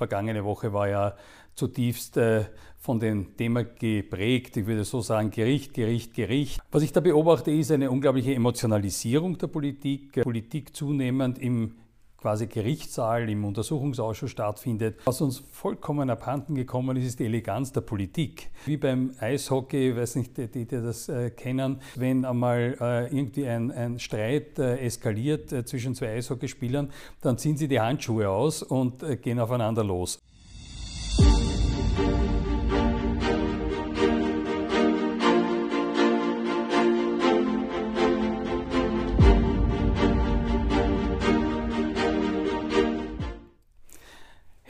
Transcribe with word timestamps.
vergangene 0.00 0.44
Woche 0.44 0.72
war 0.72 0.88
ja 0.88 1.14
zutiefst 1.54 2.16
äh, 2.16 2.46
von 2.78 2.98
dem 2.98 3.36
Thema 3.36 3.64
geprägt. 3.64 4.56
Ich 4.56 4.66
würde 4.66 4.84
so 4.84 5.02
sagen, 5.02 5.30
Gericht, 5.30 5.74
Gericht, 5.74 6.14
Gericht. 6.14 6.58
Was 6.70 6.82
ich 6.82 6.92
da 6.92 7.00
beobachte, 7.00 7.50
ist 7.50 7.70
eine 7.70 7.90
unglaubliche 7.90 8.34
Emotionalisierung 8.34 9.36
der 9.36 9.48
Politik. 9.48 10.22
Politik 10.22 10.74
zunehmend 10.74 11.38
im 11.38 11.76
quasi 12.20 12.46
Gerichtssaal 12.46 13.28
im 13.28 13.44
Untersuchungsausschuss 13.44 14.30
stattfindet. 14.30 14.98
Was 15.04 15.20
uns 15.20 15.42
vollkommen 15.50 16.10
abhanden 16.10 16.54
gekommen 16.54 16.96
ist, 16.96 17.06
ist 17.06 17.20
die 17.20 17.24
Eleganz 17.24 17.72
der 17.72 17.80
Politik. 17.80 18.50
Wie 18.66 18.76
beim 18.76 19.12
Eishockey, 19.18 19.90
ich 19.90 19.96
weiß 19.96 20.16
nicht, 20.16 20.36
die, 20.36 20.48
die 20.48 20.66
das 20.66 21.08
äh, 21.08 21.30
kennen, 21.30 21.80
wenn 21.96 22.24
einmal 22.24 22.76
äh, 22.80 23.16
irgendwie 23.16 23.46
ein, 23.46 23.70
ein 23.70 23.98
Streit 23.98 24.58
äh, 24.58 24.78
eskaliert 24.78 25.52
äh, 25.52 25.64
zwischen 25.64 25.94
zwei 25.94 26.14
Eishockeyspielern, 26.14 26.90
dann 27.20 27.38
ziehen 27.38 27.56
sie 27.56 27.68
die 27.68 27.80
Handschuhe 27.80 28.28
aus 28.28 28.62
und 28.62 29.02
äh, 29.02 29.16
gehen 29.16 29.38
aufeinander 29.38 29.84
los. 29.84 30.18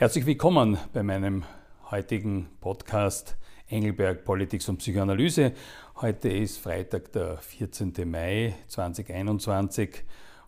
Herzlich 0.01 0.25
willkommen 0.25 0.79
bei 0.95 1.03
meinem 1.03 1.45
heutigen 1.91 2.49
Podcast 2.63 3.37
Engelberg 3.69 4.25
Politik 4.25 4.67
und 4.67 4.79
Psychoanalyse. 4.79 5.53
Heute 6.01 6.31
ist 6.31 6.57
Freitag, 6.57 7.13
der 7.13 7.37
14. 7.37 7.93
Mai 8.07 8.55
2021 8.69 10.05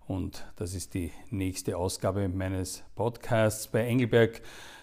und 0.06 0.46
das 0.56 0.72
ist 0.72 0.94
die 0.94 1.12
nächste 1.28 1.76
Ausgabe 1.76 2.30
meines 2.30 2.82
Podcasts. 2.94 3.68
Bei 3.68 3.86
Engelberg 3.86 4.40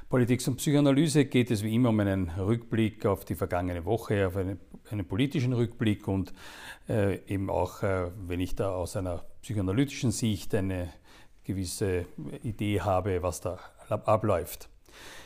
Politik 0.08 0.48
und 0.48 0.58
Psychoanalyse 0.58 1.26
geht 1.26 1.50
es 1.50 1.64
wie 1.64 1.74
immer 1.74 1.90
um 1.90 2.00
einen 2.00 2.30
Rückblick 2.30 3.08
auf 3.08 3.26
die 3.26 3.34
vergangene 3.34 3.86
Woche, 3.86 4.28
auf 4.28 4.38
eine, 4.38 4.60
einen 4.92 5.08
politischen 5.08 5.54
Rückblick 5.54 6.08
und 6.08 6.32
äh, 6.88 7.22
eben 7.26 7.50
auch, 7.50 7.82
äh, 7.82 8.12
wenn 8.28 8.40
ich 8.40 8.56
da 8.56 8.70
aus 8.76 8.96
einer 8.96 9.26
psychoanalytischen 9.42 10.12
Sicht 10.12 10.54
eine 10.54 10.94
gewisse 11.44 12.06
Idee 12.44 12.82
habe, 12.82 13.24
was 13.24 13.42
da 13.42 13.58
abläuft. 13.90 14.70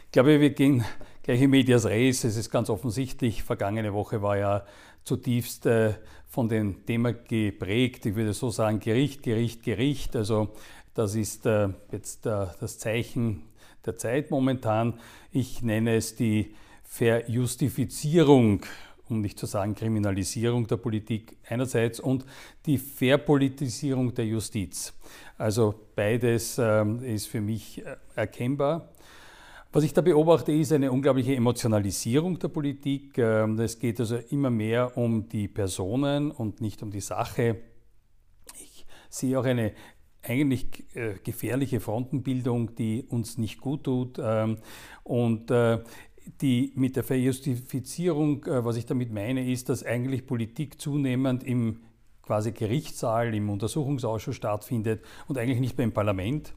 Ich 0.05 0.11
glaube, 0.11 0.39
wir 0.39 0.49
gehen 0.51 0.83
gleich 1.23 1.41
in 1.41 1.49
Medias 1.49 1.85
Res. 1.85 2.23
Es 2.23 2.37
ist 2.37 2.51
ganz 2.51 2.69
offensichtlich, 2.69 3.43
vergangene 3.43 3.93
Woche 3.93 4.21
war 4.21 4.37
ja 4.37 4.65
zutiefst 5.03 5.65
äh, 5.65 5.93
von 6.27 6.49
dem 6.49 6.85
Thema 6.85 7.13
geprägt. 7.13 8.05
Ich 8.05 8.15
würde 8.15 8.33
so 8.33 8.49
sagen, 8.49 8.79
Gericht, 8.79 9.23
Gericht, 9.23 9.63
Gericht. 9.63 10.15
Also 10.15 10.49
das 10.93 11.15
ist 11.15 11.45
äh, 11.45 11.69
jetzt 11.91 12.25
äh, 12.25 12.47
das 12.59 12.79
Zeichen 12.79 13.43
der 13.85 13.97
Zeit 13.97 14.31
momentan. 14.31 14.99
Ich 15.31 15.61
nenne 15.61 15.95
es 15.95 16.15
die 16.15 16.55
Verjustifizierung 16.83 18.65
um 19.09 19.21
nicht 19.21 19.37
zu 19.39 19.45
sagen 19.45 19.75
Kriminalisierung 19.75 20.67
der 20.67 20.77
Politik 20.77 21.37
einerseits 21.47 21.99
und 21.99 22.25
die 22.65 22.77
Verpolitisierung 22.77 24.13
der 24.13 24.25
Justiz. 24.25 24.93
Also 25.37 25.73
beides 25.95 26.57
ähm, 26.59 27.03
ist 27.03 27.27
für 27.27 27.41
mich 27.41 27.85
äh, 27.85 27.95
erkennbar. 28.15 28.89
Was 29.71 29.83
ich 29.83 29.93
da 29.93 30.01
beobachte, 30.01 30.51
ist 30.51 30.71
eine 30.71 30.91
unglaubliche 30.91 31.35
Emotionalisierung 31.35 32.37
der 32.37 32.49
Politik. 32.49 33.17
Ähm, 33.17 33.59
es 33.59 33.79
geht 33.79 33.99
also 33.99 34.17
immer 34.29 34.51
mehr 34.51 34.95
um 34.95 35.27
die 35.27 35.47
Personen 35.47 36.29
und 36.29 36.61
nicht 36.61 36.83
um 36.83 36.91
die 36.91 37.01
Sache. 37.01 37.57
Ich 38.61 38.85
sehe 39.09 39.39
auch 39.39 39.45
eine 39.45 39.73
eigentlich 40.21 40.85
äh, 40.95 41.15
gefährliche 41.23 41.79
Frontenbildung, 41.79 42.75
die 42.75 43.03
uns 43.09 43.39
nicht 43.39 43.59
gut 43.59 43.85
tut. 43.85 44.19
Ähm, 44.23 44.59
und 45.03 45.49
äh, 45.49 45.79
die, 46.39 46.71
mit 46.75 46.95
der 46.95 47.03
Verjustifizierung, 47.03 48.45
was 48.45 48.77
ich 48.77 48.85
damit 48.85 49.11
meine, 49.11 49.51
ist, 49.51 49.67
dass 49.67 49.83
eigentlich 49.83 50.25
Politik 50.25 50.79
zunehmend 50.79 51.43
im 51.43 51.81
quasi 52.23 52.51
Gerichtssaal, 52.51 53.33
im 53.35 53.49
Untersuchungsausschuss 53.49 54.35
stattfindet 54.35 55.03
und 55.27 55.37
eigentlich 55.37 55.59
nicht 55.59 55.77
mehr 55.77 55.85
im 55.85 55.93
Parlament. 55.93 56.53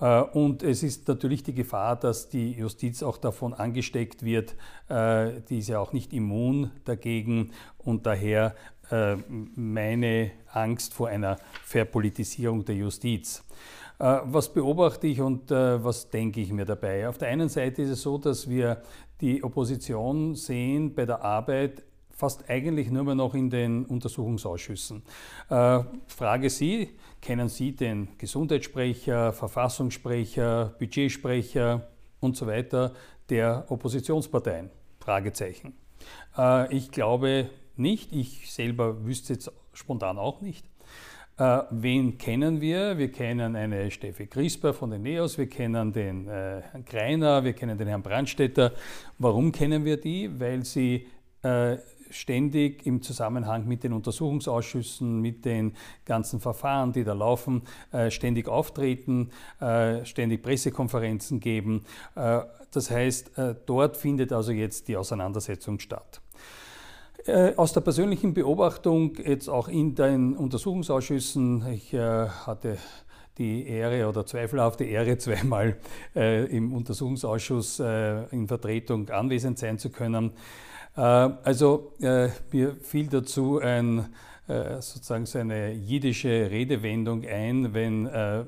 Äh, 0.00 0.20
und 0.20 0.62
es 0.62 0.82
ist 0.82 1.08
natürlich 1.08 1.42
die 1.42 1.54
Gefahr, 1.54 1.96
dass 1.96 2.28
die 2.28 2.52
Justiz 2.52 3.02
auch 3.02 3.18
davon 3.18 3.54
angesteckt 3.54 4.22
wird. 4.22 4.54
Äh, 4.88 5.40
die 5.48 5.58
ist 5.58 5.68
ja 5.68 5.80
auch 5.80 5.92
nicht 5.92 6.12
immun 6.12 6.70
dagegen 6.84 7.50
und 7.78 8.06
daher 8.06 8.54
meine 9.54 10.32
Angst 10.52 10.92
vor 10.92 11.08
einer 11.08 11.38
Verpolitisierung 11.64 12.66
der 12.66 12.74
Justiz. 12.74 13.42
Äh, 14.02 14.20
was 14.24 14.52
beobachte 14.52 15.06
ich 15.06 15.20
und 15.20 15.52
äh, 15.52 15.82
was 15.84 16.10
denke 16.10 16.40
ich 16.40 16.52
mir 16.52 16.64
dabei? 16.64 17.08
Auf 17.08 17.18
der 17.18 17.28
einen 17.28 17.48
Seite 17.48 17.82
ist 17.82 17.90
es 17.90 18.02
so, 18.02 18.18
dass 18.18 18.50
wir 18.50 18.82
die 19.20 19.44
Opposition 19.44 20.34
sehen 20.34 20.92
bei 20.92 21.06
der 21.06 21.22
Arbeit 21.22 21.84
fast 22.22 22.48
eigentlich 22.48 22.88
nur 22.88 23.02
mehr 23.02 23.16
noch 23.16 23.34
in 23.34 23.50
den 23.50 23.84
Untersuchungsausschüssen. 23.84 25.02
Äh, 25.50 25.80
frage 26.06 26.50
Sie, 26.50 26.90
kennen 27.20 27.48
Sie 27.48 27.72
den 27.72 28.16
Gesundheitssprecher, 28.16 29.32
Verfassungssprecher, 29.32 30.76
Budgetsprecher 30.78 31.88
und 32.20 32.36
so 32.36 32.46
weiter 32.46 32.92
der 33.28 33.64
Oppositionsparteien? 33.68 34.70
Fragezeichen. 35.00 35.74
Ich 36.70 36.92
glaube 36.92 37.50
nicht, 37.76 38.12
ich 38.12 38.52
selber 38.52 39.04
wüsste 39.04 39.32
jetzt 39.32 39.50
spontan 39.72 40.16
auch 40.16 40.40
nicht. 40.42 40.64
Äh, 41.38 41.62
wen 41.70 42.18
kennen 42.18 42.60
wir? 42.60 42.98
Wir 42.98 43.10
kennen 43.10 43.56
eine 43.56 43.90
Steffi 43.90 44.28
Crisper 44.28 44.72
von 44.72 44.90
den 44.90 45.02
NEOS, 45.02 45.38
wir 45.38 45.48
kennen 45.48 45.92
den 45.92 46.28
äh, 46.28 46.60
Herrn 46.70 46.84
Greiner, 46.84 47.42
wir 47.42 47.54
kennen 47.54 47.76
den 47.76 47.88
Herrn 47.88 48.02
Brandstetter. 48.02 48.72
Warum 49.18 49.50
kennen 49.50 49.84
wir 49.84 49.96
die? 49.96 50.30
Weil 50.38 50.64
sie 50.64 51.08
äh, 51.42 51.78
ständig 52.12 52.86
im 52.86 53.02
Zusammenhang 53.02 53.66
mit 53.66 53.84
den 53.84 53.92
Untersuchungsausschüssen, 53.92 55.20
mit 55.20 55.44
den 55.44 55.74
ganzen 56.04 56.40
Verfahren, 56.40 56.92
die 56.92 57.04
da 57.04 57.14
laufen, 57.14 57.62
äh, 57.90 58.10
ständig 58.10 58.48
auftreten, 58.48 59.30
äh, 59.60 60.04
ständig 60.04 60.42
Pressekonferenzen 60.42 61.40
geben. 61.40 61.84
Äh, 62.14 62.40
das 62.70 62.90
heißt, 62.90 63.32
dort 63.66 63.98
findet 63.98 64.32
also 64.32 64.50
jetzt 64.50 64.88
die 64.88 64.96
Auseinandersetzung 64.96 65.78
statt. 65.78 66.22
Aus 67.56 67.74
der 67.74 67.82
persönlichen 67.82 68.32
Beobachtung, 68.32 69.14
jetzt 69.22 69.50
auch 69.50 69.68
in 69.68 69.94
den 69.94 70.34
Untersuchungsausschüssen, 70.34 71.66
ich 71.70 71.92
hatte 71.92 72.78
die 73.36 73.66
Ehre 73.66 74.08
oder 74.08 74.24
zweifelhafte 74.24 74.84
Ehre, 74.84 75.18
zweimal 75.18 75.76
im 76.14 76.72
Untersuchungsausschuss 76.72 77.78
in 77.78 78.48
Vertretung 78.48 79.10
anwesend 79.10 79.58
sein 79.58 79.78
zu 79.78 79.90
können. 79.90 80.32
Äh, 80.96 81.00
also 81.00 81.92
äh, 82.00 82.28
mir 82.52 82.74
fiel 82.82 83.06
dazu 83.08 83.58
ein 83.58 84.06
äh, 84.48 84.82
sozusagen 84.82 85.24
so 85.24 85.38
eine 85.38 85.72
jiddische 85.72 86.50
Redewendung 86.50 87.24
ein, 87.24 87.72
wenn 87.74 88.06
äh, 88.06 88.44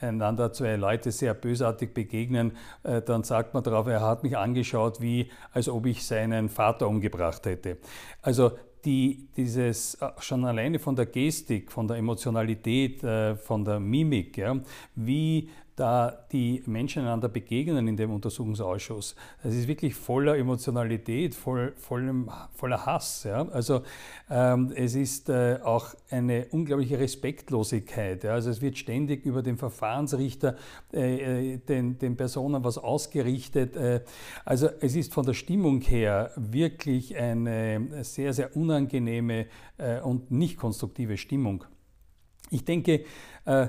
einander 0.00 0.52
zwei 0.52 0.76
Leute 0.76 1.10
sehr 1.10 1.34
bösartig 1.34 1.92
begegnen, 1.92 2.52
äh, 2.84 3.02
dann 3.02 3.24
sagt 3.24 3.52
man 3.52 3.64
darauf, 3.64 3.88
er 3.88 4.02
hat 4.02 4.22
mich 4.22 4.36
angeschaut, 4.38 5.00
wie 5.00 5.30
als 5.52 5.68
ob 5.68 5.86
ich 5.86 6.06
seinen 6.06 6.48
Vater 6.48 6.86
umgebracht 6.86 7.44
hätte. 7.44 7.78
Also 8.22 8.52
die, 8.84 9.28
dieses 9.36 9.98
schon 10.20 10.44
alleine 10.44 10.78
von 10.78 10.94
der 10.94 11.06
Gestik, 11.06 11.72
von 11.72 11.86
der 11.86 11.98
Emotionalität, 11.98 13.00
von 13.00 13.64
der 13.64 13.78
Mimik, 13.78 14.36
ja, 14.38 14.56
wie 14.96 15.48
da 15.76 16.26
die 16.32 16.62
Menschen 16.66 17.02
einander 17.02 17.28
begegnen 17.28 17.88
in 17.88 17.96
dem 17.96 18.12
Untersuchungsausschuss. 18.12 19.14
Es 19.42 19.54
ist 19.54 19.68
wirklich 19.68 19.94
voller 19.94 20.36
Emotionalität, 20.36 21.34
voll, 21.34 21.72
vollem, 21.76 22.30
voller 22.52 22.84
Hass. 22.84 23.24
Ja? 23.24 23.48
Also 23.48 23.82
ähm, 24.30 24.72
es 24.74 24.94
ist 24.94 25.28
äh, 25.28 25.58
auch 25.62 25.94
eine 26.10 26.46
unglaubliche 26.50 26.98
Respektlosigkeit. 26.98 28.24
Ja? 28.24 28.32
Also 28.32 28.50
es 28.50 28.60
wird 28.60 28.76
ständig 28.76 29.24
über 29.24 29.42
den 29.42 29.56
Verfahrensrichter, 29.56 30.56
äh, 30.92 31.54
äh, 31.54 31.56
den, 31.58 31.98
den 31.98 32.16
Personen 32.16 32.62
was 32.64 32.76
ausgerichtet. 32.76 33.76
Äh, 33.76 34.00
also 34.44 34.68
es 34.80 34.94
ist 34.94 35.14
von 35.14 35.24
der 35.24 35.34
Stimmung 35.34 35.80
her 35.80 36.32
wirklich 36.36 37.16
eine 37.16 38.04
sehr, 38.04 38.34
sehr 38.34 38.54
unangenehme 38.56 39.46
äh, 39.78 40.00
und 40.00 40.30
nicht 40.30 40.58
konstruktive 40.58 41.16
Stimmung. 41.16 41.64
Ich 42.52 42.66
denke, 42.66 43.04
äh, 43.46 43.68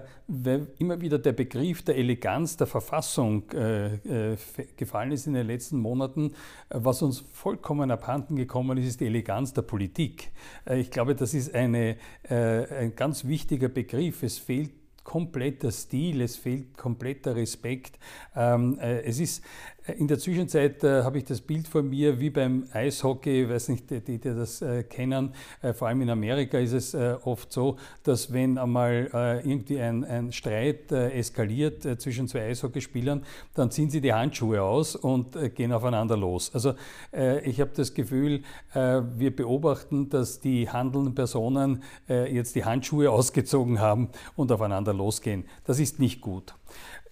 immer 0.77 0.99
wieder 0.99 1.17
der 1.17 1.31
Begriff 1.31 1.83
der 1.83 1.95
Eleganz 1.95 2.57
der 2.57 2.67
Verfassung 2.67 3.49
äh, 3.51 4.33
äh, 4.33 4.37
gefallen 4.75 5.11
ist 5.11 5.25
in 5.25 5.33
den 5.33 5.47
letzten 5.47 5.79
Monaten, 5.79 6.33
was 6.69 7.01
uns 7.01 7.23
vollkommen 7.31 7.91
abhanden 7.91 8.35
gekommen 8.35 8.77
ist, 8.77 8.87
ist 8.87 8.99
die 8.99 9.05
Eleganz 9.05 9.53
der 9.53 9.61
Politik. 9.61 10.31
Ich 10.69 10.91
glaube, 10.91 11.15
das 11.15 11.33
ist 11.33 11.55
eine, 11.55 11.97
ein 12.29 12.93
ganz 12.95 13.25
wichtiger 13.25 13.69
Begriff. 13.69 14.21
Es 14.21 14.37
fehlt 14.37 14.71
kompletter 15.03 15.71
Stil, 15.71 16.21
es 16.21 16.35
fehlt 16.35 16.77
kompletter 16.77 17.35
Respekt. 17.35 17.97
Ähm, 18.35 18.77
es 18.79 19.19
ist 19.19 19.43
in 19.85 20.07
der 20.07 20.17
Zwischenzeit 20.17 20.81
äh, 20.83 21.03
habe 21.03 21.17
ich 21.17 21.25
das 21.25 21.41
Bild 21.41 21.67
vor 21.67 21.83
mir 21.83 22.19
wie 22.19 22.29
beim 22.29 22.65
Eishockey, 22.71 23.43
ich 23.43 23.49
weiß 23.49 23.67
nicht, 23.67 23.89
die, 23.89 23.99
die 23.99 24.19
das 24.19 24.61
äh, 24.61 24.83
kennen, 24.83 25.33
äh, 25.61 25.73
vor 25.73 25.89
allem 25.89 26.01
in 26.01 26.09
Amerika 26.09 26.57
ist 26.57 26.71
es 26.71 26.93
äh, 26.93 27.17
oft 27.23 27.51
so, 27.51 27.75
dass 28.03 28.31
wenn 28.31 28.57
einmal 28.57 29.09
äh, 29.13 29.39
irgendwie 29.39 29.79
ein, 29.81 30.05
ein 30.05 30.31
Streit 30.31 30.91
äh, 30.93 31.11
eskaliert 31.11 31.83
zwischen 32.01 32.29
zwei 32.29 32.43
Eishockeyspielern, 32.43 33.25
dann 33.55 33.71
ziehen 33.71 33.89
sie 33.89 33.99
die 33.99 34.13
Handschuhe 34.13 34.61
aus 34.61 34.95
und 34.95 35.37
gehen 35.55 35.73
aufeinander 35.73 36.15
los. 36.15 36.51
Also 36.53 36.73
ich 37.11 37.59
habe 37.59 37.71
das 37.75 37.93
Gefühl, 37.93 38.43
wir 38.73 39.35
beobachten, 39.35 40.09
dass 40.09 40.39
die 40.39 40.69
handelnden 40.69 41.13
Personen 41.13 41.83
jetzt 42.07 42.55
die 42.55 42.65
Handschuhe 42.65 43.11
ausgezogen 43.11 43.79
haben 43.79 44.09
und 44.35 44.51
aufeinander 44.51 44.93
losgehen. 44.93 45.45
Das 45.65 45.79
ist 45.79 45.99
nicht 45.99 46.21
gut. 46.21 46.53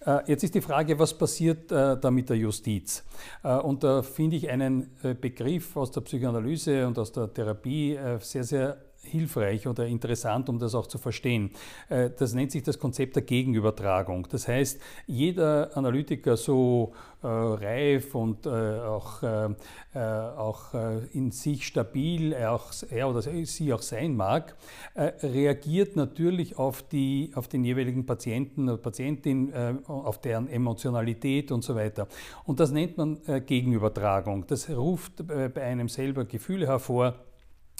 Äh, 0.04 0.20
jetzt 0.26 0.44
ist 0.44 0.54
die 0.54 0.60
Frage, 0.60 0.98
was 0.98 1.16
passiert 1.16 1.70
äh, 1.70 1.96
da 1.98 2.10
mit 2.10 2.28
der 2.28 2.36
Justiz? 2.36 3.04
Äh, 3.42 3.56
und 3.56 3.84
da 3.84 4.02
finde 4.02 4.36
ich 4.36 4.50
einen 4.50 4.90
Begriff 5.20 5.76
aus 5.76 5.90
der 5.90 6.00
Psychoanalyse 6.02 6.86
und 6.86 6.98
aus 6.98 7.12
der 7.12 7.32
Therapie 7.32 7.98
sehr, 8.20 8.44
sehr 8.44 8.76
hilfreich 9.04 9.66
oder 9.66 9.86
interessant, 9.86 10.48
um 10.48 10.58
das 10.58 10.74
auch 10.74 10.86
zu 10.86 10.98
verstehen. 10.98 11.50
Das 11.88 12.34
nennt 12.34 12.52
sich 12.52 12.62
das 12.62 12.78
Konzept 12.78 13.16
der 13.16 13.22
Gegenübertragung. 13.22 14.28
Das 14.30 14.48
heißt, 14.48 14.80
jeder 15.06 15.76
Analytiker, 15.76 16.36
so 16.36 16.92
äh, 17.22 17.28
reif 17.28 18.16
und 18.16 18.46
äh, 18.46 18.50
auch, 18.50 19.22
äh, 19.22 19.54
auch 19.98 20.74
in 21.12 21.30
sich 21.30 21.68
stabil 21.68 22.34
auch, 22.34 22.72
er 22.90 23.08
oder 23.08 23.22
sie 23.22 23.72
auch 23.72 23.82
sein 23.82 24.16
mag, 24.16 24.56
reagiert 24.96 25.94
natürlich 25.94 26.58
auf, 26.58 26.82
die, 26.82 27.30
auf 27.34 27.46
den 27.46 27.62
jeweiligen 27.62 28.06
Patienten 28.06 28.68
oder 28.68 28.78
Patientin, 28.78 29.52
auf 29.86 30.20
deren 30.20 30.48
Emotionalität 30.48 31.52
und 31.52 31.62
so 31.62 31.76
weiter. 31.76 32.08
Und 32.44 32.58
das 32.58 32.72
nennt 32.72 32.96
man 32.96 33.20
Gegenübertragung. 33.46 34.46
Das 34.46 34.70
ruft 34.70 35.26
bei 35.26 35.62
einem 35.62 35.88
selber 35.88 36.24
Gefühle 36.24 36.66
hervor. 36.66 37.14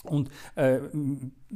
Und 0.02 0.30
äh, 0.56 0.78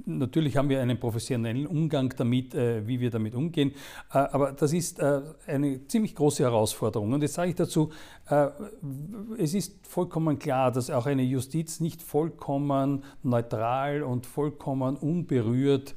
Natürlich 0.05 0.59
haben 0.59 0.69
wir 0.69 0.83
einen 0.83 1.01
professionellen 1.01 1.67
Umgang 1.67 2.13
damit, 2.17 2.55
äh, 2.55 2.87
wie 2.87 3.01
wir 3.01 3.11
damit 3.11 3.35
umgehen, 3.35 3.73
äh, 4.13 4.19
aber 4.19 4.53
das 4.53 4.75
ist 4.75 4.99
äh, 4.99 5.23
eine 5.47 5.87
ziemlich 5.89 6.15
große 6.15 6.43
Herausforderung. 6.43 7.15
Und 7.15 7.23
jetzt 7.23 7.35
sage 7.35 7.51
ich 7.51 7.57
dazu, 7.57 7.91
es 9.39 9.55
ist 9.55 9.87
vollkommen 9.87 10.41
klar, 10.41 10.73
dass 10.73 10.91
auch 10.91 11.07
eine 11.07 11.23
Justiz 11.23 11.79
nicht 11.79 12.03
vollkommen 12.03 13.05
neutral 13.23 14.03
und 14.03 14.27
vollkommen 14.27 14.97
unberührt 14.97 15.95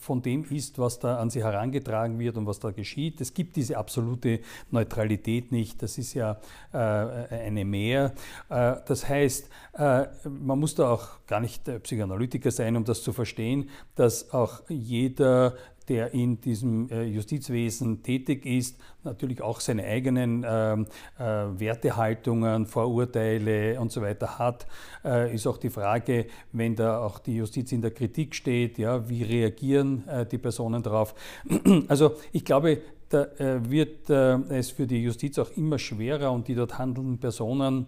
von 0.00 0.20
dem 0.20 0.44
ist, 0.50 0.80
was 0.80 0.98
da 0.98 1.18
an 1.18 1.30
sie 1.30 1.44
herangetragen 1.44 2.18
wird 2.18 2.36
und 2.38 2.46
was 2.48 2.58
da 2.58 2.72
geschieht. 2.72 3.20
Es 3.20 3.34
gibt 3.34 3.54
diese 3.54 3.76
absolute 3.76 4.40
Neutralität 4.72 5.52
nicht, 5.52 5.80
das 5.80 5.96
ist 5.96 6.14
ja 6.14 6.40
eine 6.72 7.64
Mehr. 7.64 8.14
Das 8.48 9.08
heißt, 9.08 9.48
man 9.78 10.58
muss 10.58 10.74
da 10.74 10.90
auch 10.90 11.24
gar 11.28 11.38
nicht 11.38 11.62
Psychoanalytiker 11.84 12.50
sein, 12.50 12.76
um 12.76 12.84
das 12.84 13.04
zu 13.04 13.12
verstehen, 13.14 13.70
dass 13.94 14.32
auch 14.32 14.62
jeder, 14.68 15.54
der 15.88 16.14
in 16.14 16.40
diesem 16.40 16.88
äh, 16.90 17.04
Justizwesen 17.04 18.02
tätig 18.02 18.46
ist, 18.46 18.78
natürlich 19.02 19.42
auch 19.42 19.60
seine 19.60 19.84
eigenen 19.84 20.44
ähm, 20.46 20.86
äh, 21.18 21.22
Wertehaltungen, 21.22 22.66
Vorurteile 22.66 23.78
und 23.80 23.92
so 23.92 24.00
weiter 24.00 24.38
hat. 24.38 24.66
Äh, 25.04 25.34
ist 25.34 25.46
auch 25.46 25.58
die 25.58 25.70
Frage, 25.70 26.26
wenn 26.52 26.74
da 26.74 26.98
auch 26.98 27.18
die 27.18 27.36
Justiz 27.36 27.72
in 27.72 27.82
der 27.82 27.90
Kritik 27.90 28.34
steht, 28.34 28.78
ja, 28.78 29.08
wie 29.08 29.22
reagieren 29.22 30.08
äh, 30.08 30.26
die 30.26 30.38
Personen 30.38 30.82
darauf? 30.82 31.14
Also 31.88 32.14
ich 32.32 32.44
glaube, 32.44 32.80
da 33.08 33.24
äh, 33.38 33.70
wird 33.70 34.10
äh, 34.10 34.38
es 34.48 34.70
für 34.70 34.86
die 34.86 35.02
Justiz 35.02 35.38
auch 35.38 35.50
immer 35.56 35.78
schwerer 35.78 36.32
und 36.32 36.48
die 36.48 36.54
dort 36.54 36.78
handelnden 36.78 37.18
Personen 37.18 37.86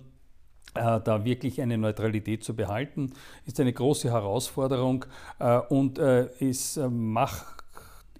da 0.77 1.25
wirklich 1.25 1.61
eine 1.61 1.79
Neutralität 1.79 2.45
zu 2.45 2.55
behalten, 2.55 3.13
ist 3.45 3.61
eine 3.61 3.73
große 3.73 4.11
Herausforderung 4.11 5.05
äh, 5.39 5.59
und 5.59 5.99
äh, 5.99 6.29
es 6.41 6.79
macht 6.91 7.66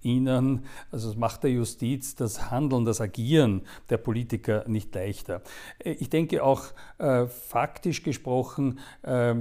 ihnen, 0.03 0.65
also 0.91 1.09
es 1.09 1.15
macht 1.15 1.43
der 1.43 1.51
Justiz 1.51 2.15
das 2.15 2.51
Handeln, 2.51 2.85
das 2.85 3.01
Agieren 3.01 3.61
der 3.89 3.97
Politiker 3.97 4.63
nicht 4.67 4.93
leichter. 4.95 5.41
Ich 5.83 6.09
denke 6.09 6.43
auch 6.43 6.65
äh, 6.97 7.27
faktisch 7.27 8.03
gesprochen 8.03 8.79
äh, 9.03 9.33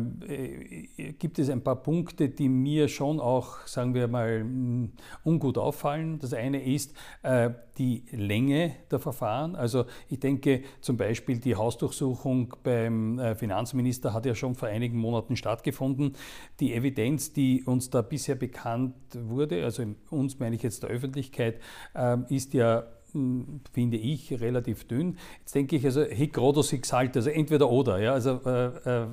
gibt 1.18 1.38
es 1.38 1.50
ein 1.50 1.62
paar 1.62 1.76
Punkte, 1.76 2.28
die 2.28 2.48
mir 2.48 2.88
schon 2.88 3.20
auch, 3.20 3.66
sagen 3.66 3.94
wir 3.94 4.08
mal, 4.08 4.44
ungut 5.24 5.58
auffallen. 5.58 6.18
Das 6.18 6.32
eine 6.32 6.62
ist 6.64 6.94
äh, 7.22 7.50
die 7.78 8.04
Länge 8.10 8.74
der 8.90 8.98
Verfahren. 8.98 9.54
Also 9.54 9.84
ich 10.08 10.20
denke 10.20 10.62
zum 10.80 10.96
Beispiel 10.96 11.38
die 11.38 11.56
Hausdurchsuchung 11.56 12.54
beim 12.62 13.18
äh, 13.18 13.34
Finanzminister 13.34 14.12
hat 14.12 14.26
ja 14.26 14.34
schon 14.34 14.54
vor 14.54 14.68
einigen 14.68 14.98
Monaten 14.98 15.36
stattgefunden. 15.36 16.14
Die 16.60 16.74
Evidenz, 16.74 17.32
die 17.32 17.64
uns 17.64 17.90
da 17.90 18.02
bisher 18.02 18.34
bekannt 18.34 18.94
wurde, 19.14 19.64
also 19.64 19.84
uns 20.10 20.38
meine 20.46 20.54
ich 20.54 20.62
jetzt 20.62 20.84
der 20.84 20.90
Öffentlichkeit, 20.90 21.60
ähm, 21.96 22.24
ist 22.28 22.54
ja 22.54 22.84
finde 23.12 23.96
ich, 23.96 24.40
relativ 24.40 24.86
dünn. 24.86 25.18
Jetzt 25.40 25.54
denke 25.54 25.76
ich, 25.76 25.84
also 25.84 26.02
hic 26.02 26.36
rodus 26.38 26.70
hic 26.70 26.86
salt, 26.86 27.16
also 27.16 27.30
entweder 27.30 27.70
oder. 27.70 27.98
Ja, 27.98 28.12
also 28.12 28.40
äh, 28.44 28.66
äh, 28.66 29.06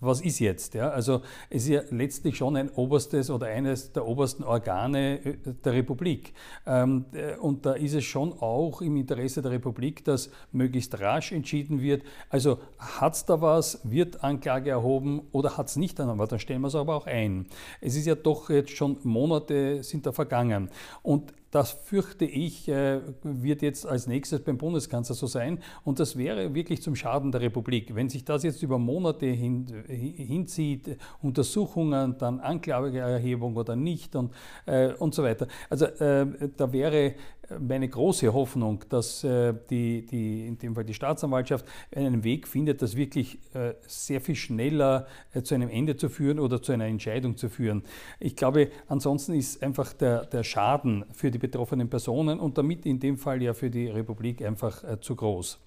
was 0.00 0.20
ist 0.20 0.38
jetzt? 0.38 0.74
Ja, 0.74 0.90
also 0.90 1.22
es 1.50 1.64
ist 1.64 1.68
ja 1.68 1.82
letztlich 1.90 2.36
schon 2.36 2.56
ein 2.56 2.70
oberstes 2.70 3.30
oder 3.30 3.46
eines 3.46 3.92
der 3.92 4.06
obersten 4.06 4.44
Organe 4.44 5.24
äh, 5.24 5.36
der 5.64 5.72
Republik. 5.72 6.32
Ähm, 6.66 7.04
äh, 7.12 7.36
und 7.36 7.66
da 7.66 7.72
ist 7.72 7.94
es 7.94 8.04
schon 8.04 8.32
auch 8.32 8.80
im 8.80 8.96
Interesse 8.96 9.42
der 9.42 9.52
Republik, 9.52 10.04
dass 10.04 10.30
möglichst 10.52 10.98
rasch 11.00 11.32
entschieden 11.32 11.80
wird. 11.80 12.02
Also 12.30 12.58
hat 12.78 13.14
es 13.14 13.24
da 13.24 13.40
was, 13.40 13.80
wird 13.84 14.24
Anklage 14.24 14.70
erhoben 14.70 15.22
oder 15.32 15.56
hat 15.56 15.68
es 15.68 15.76
nicht 15.76 15.98
aber 16.00 16.26
dann 16.26 16.38
stellen 16.38 16.60
wir 16.60 16.68
es 16.68 16.74
aber 16.74 16.94
auch 16.96 17.06
ein. 17.06 17.46
Es 17.80 17.96
ist 17.96 18.06
ja 18.06 18.14
doch 18.14 18.50
jetzt 18.50 18.70
schon 18.70 18.98
Monate 19.02 19.82
sind 19.82 20.06
da 20.06 20.12
vergangen. 20.12 20.70
Und 21.02 21.32
das 21.50 21.70
fürchte 21.70 22.24
ich, 22.24 22.68
äh, 22.68 23.00
wird 23.22 23.62
jetzt 23.62 23.86
als 23.86 24.06
nächstes 24.06 24.40
beim 24.40 24.58
Bundeskanzler 24.58 25.14
so 25.14 25.26
sein. 25.26 25.60
Und 25.84 25.98
das 25.98 26.16
wäre 26.16 26.54
wirklich 26.54 26.82
zum 26.82 26.94
Schaden 26.94 27.32
der 27.32 27.40
Republik. 27.40 27.94
Wenn 27.94 28.08
sich 28.08 28.24
das 28.24 28.42
jetzt 28.42 28.62
über 28.62 28.78
Monate 28.78 29.26
hin, 29.26 29.66
hinzieht, 29.86 30.98
Untersuchungen, 31.22 32.16
dann 32.18 32.40
Anklageerhebung 32.40 33.56
oder 33.56 33.76
nicht 33.76 34.14
und, 34.14 34.32
äh, 34.66 34.92
und 34.92 35.14
so 35.14 35.22
weiter. 35.22 35.48
Also 35.70 35.86
äh, 35.86 36.26
da 36.56 36.72
wäre 36.72 37.14
meine 37.58 37.88
große 37.88 38.32
Hoffnung, 38.32 38.84
dass 38.88 39.24
äh, 39.24 39.54
die, 39.70 40.04
die, 40.04 40.46
in 40.46 40.58
dem 40.58 40.74
Fall 40.74 40.84
die 40.84 40.94
Staatsanwaltschaft 40.94 41.66
einen 41.94 42.24
Weg 42.24 42.46
findet, 42.46 42.82
das 42.82 42.96
wirklich 42.96 43.38
äh, 43.54 43.74
sehr 43.86 44.20
viel 44.20 44.34
schneller 44.34 45.06
äh, 45.32 45.42
zu 45.42 45.54
einem 45.54 45.68
Ende 45.68 45.96
zu 45.96 46.08
führen 46.08 46.38
oder 46.38 46.62
zu 46.62 46.72
einer 46.72 46.86
Entscheidung 46.86 47.36
zu 47.36 47.48
führen. 47.48 47.82
Ich 48.20 48.36
glaube, 48.36 48.70
ansonsten 48.86 49.34
ist 49.34 49.62
einfach 49.62 49.92
der, 49.92 50.26
der 50.26 50.44
Schaden 50.44 51.04
für 51.12 51.30
die 51.30 51.38
betroffenen 51.38 51.88
Personen 51.88 52.40
und 52.40 52.58
damit 52.58 52.86
in 52.86 53.00
dem 53.00 53.16
Fall 53.16 53.42
ja 53.42 53.54
für 53.54 53.70
die 53.70 53.88
Republik 53.88 54.42
einfach 54.42 55.00
zu 55.00 55.16
groß. 55.16 55.58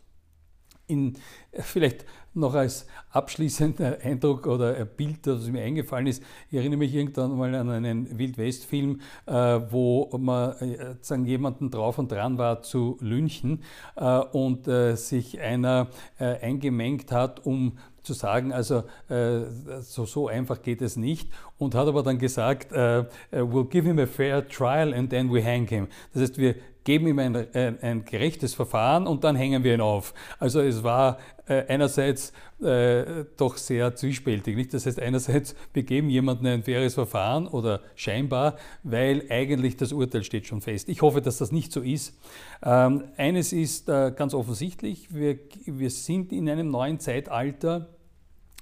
In, 0.88 1.14
vielleicht 1.54 2.06
noch 2.34 2.54
als 2.54 2.86
abschließender 3.12 4.00
Eindruck 4.04 4.48
oder 4.48 4.86
Bild, 4.86 5.28
das 5.28 5.48
mir 5.48 5.62
eingefallen 5.62 6.08
ist, 6.08 6.24
ich 6.50 6.58
erinnere 6.58 6.80
mich 6.80 6.94
irgendwann 6.94 7.38
mal 7.38 7.54
an 7.56 7.70
einen 7.70 8.18
Wildwest-Film, 8.18 9.02
äh, 9.26 9.34
wo 9.34 10.10
man 10.18 10.56
äh, 10.60 11.16
jemanden 11.26 11.72
drauf 11.72 11.98
und 11.98 12.12
dran 12.12 12.38
war 12.38 12.62
zu 12.62 12.98
lynchen 13.02 13.64
äh, 13.96 14.20
und 14.20 14.68
äh, 14.68 14.96
sich 14.96 15.40
einer 15.40 15.88
äh, 16.20 16.40
eingemengt 16.40 17.12
hat, 17.12 17.46
um 17.46 17.78
zu 18.04 18.14
sagen, 18.14 18.52
also 18.52 18.84
äh, 19.10 19.42
so, 19.82 20.06
so 20.06 20.28
einfach 20.28 20.64
geht 20.64 20.82
es 20.82 20.96
nicht 20.96 21.30
und 21.60 21.76
hat 21.76 21.88
aber 21.88 22.02
dann 22.02 22.18
gesagt, 22.18 22.72
we'll 22.72 23.70
give 23.70 23.88
him 23.88 24.00
a 24.00 24.08
fair 24.08 24.48
trial 24.48 24.92
and 24.92 25.12
then 25.12 25.32
we 25.32 25.46
hang 25.46 25.68
him. 25.68 25.88
Das 26.12 26.24
heißt, 26.24 26.40
wir 26.40 26.56
geben 26.84 27.08
ihm 27.08 27.20
ein, 27.20 27.36
ein, 27.54 27.82
ein 27.82 28.06
gerechtes 28.06 28.54
Verfahren 28.54 29.08
und 29.08 29.24
dann 29.24 29.36
hängen 29.36 29.64
wir 29.64 29.74
ihn 29.76 29.82
auf. 29.82 30.14
Also 30.40 30.62
es 30.62 30.84
war 30.84 31.20
äh, 31.48 31.66
einerseits 31.68 32.34
äh, 32.62 33.26
doch 33.38 33.58
sehr 33.58 33.96
zwiespältig. 33.96 34.56
Nicht? 34.56 34.74
Das 34.74 34.86
heißt, 34.86 35.00
einerseits, 35.00 35.56
wir 35.74 35.84
geben 35.84 36.10
jemandem 36.10 36.48
ein 36.48 36.64
faires 36.64 36.94
Verfahren 36.94 37.48
oder 37.48 37.82
scheinbar, 37.96 38.58
weil 38.84 39.26
eigentlich 39.30 39.78
das 39.78 39.92
Urteil 39.94 40.24
steht 40.24 40.48
schon 40.48 40.62
fest. 40.62 40.90
Ich 40.90 41.02
hoffe, 41.02 41.22
dass 41.22 41.38
das 41.38 41.52
nicht 41.52 41.72
so 41.72 41.82
ist. 41.82 42.18
Ähm, 42.64 43.06
eines 43.18 43.54
ist 43.54 43.90
äh, 43.90 44.12
ganz 44.16 44.34
offensichtlich, 44.34 45.14
wir, 45.14 45.40
wir 45.66 45.90
sind 45.90 46.32
in 46.32 46.50
einem 46.50 46.70
neuen 46.72 47.00
Zeitalter, 47.00 47.90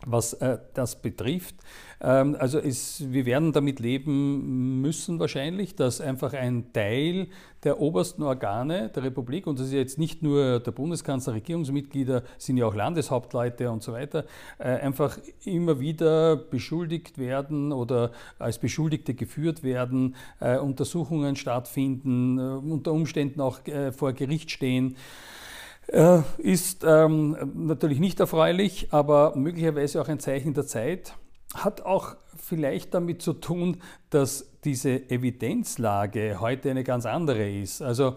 was 0.05 0.33
äh, 0.33 0.57
das 0.73 1.01
betrifft. 1.01 1.55
Ähm, 2.01 2.35
also 2.39 2.59
es, 2.59 3.11
wir 3.11 3.25
werden 3.25 3.51
damit 3.51 3.79
leben 3.79 4.81
müssen 4.81 5.19
wahrscheinlich, 5.19 5.75
dass 5.75 5.99
einfach 5.99 6.33
ein 6.33 6.71
Teil 6.71 7.27
der 7.63 7.81
obersten 7.81 8.23
Organe 8.23 8.89
der 8.89 9.03
Republik, 9.03 9.45
und 9.45 9.59
das 9.59 9.67
ist 9.67 9.73
jetzt 9.73 9.97
nicht 9.97 10.23
nur 10.23 10.61
der 10.61 10.71
Bundeskanzler, 10.71 11.33
Regierungsmitglieder, 11.33 12.23
sind 12.37 12.57
ja 12.57 12.65
auch 12.65 12.75
Landeshauptleute 12.75 13.69
und 13.69 13.83
so 13.83 13.91
weiter, 13.91 14.25
äh, 14.57 14.69
einfach 14.69 15.17
immer 15.43 15.81
wieder 15.81 16.37
beschuldigt 16.37 17.17
werden 17.17 17.73
oder 17.73 18.11
als 18.37 18.59
Beschuldigte 18.59 19.13
geführt 19.13 19.63
werden, 19.63 20.15
äh, 20.39 20.57
Untersuchungen 20.57 21.35
stattfinden, 21.35 22.37
äh, 22.37 22.41
unter 22.41 22.93
Umständen 22.93 23.41
auch 23.41 23.59
vor 23.91 24.13
Gericht 24.13 24.51
stehen. 24.51 24.95
Äh, 25.91 26.21
ist 26.37 26.85
ähm, 26.87 27.35
natürlich 27.55 27.99
nicht 27.99 28.19
erfreulich, 28.19 28.89
aber 28.91 29.35
möglicherweise 29.35 29.99
auch 30.01 30.07
ein 30.07 30.19
Zeichen 30.19 30.53
der 30.53 30.67
Zeit. 30.67 31.15
Hat 31.55 31.81
auch 31.81 32.15
vielleicht 32.37 32.93
damit 32.93 33.23
zu 33.23 33.33
tun, 33.33 33.81
dass 34.11 34.45
diese 34.63 35.09
Evidenzlage 35.09 36.39
heute 36.39 36.69
eine 36.69 36.83
ganz 36.83 37.07
andere 37.07 37.49
ist. 37.49 37.81
Also 37.81 38.15